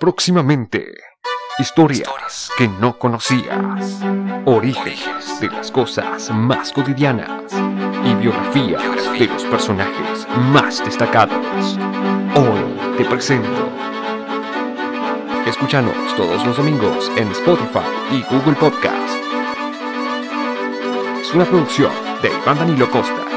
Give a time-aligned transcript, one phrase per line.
[0.00, 0.94] Próximamente,
[1.58, 4.00] historias que no conocías,
[4.46, 7.52] orígenes de las cosas más cotidianas.
[8.02, 8.82] Y biografías
[9.18, 11.76] de los personajes más destacados.
[12.34, 13.68] Hoy te presento.
[15.44, 19.18] Escúchanos todos los domingos en Spotify y Google Podcast.
[21.20, 21.92] Es una producción
[22.22, 23.29] de Iván Danilo Costa.